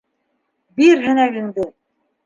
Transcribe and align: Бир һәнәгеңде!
Бир 0.81 1.05
һәнәгеңде! 1.05 1.71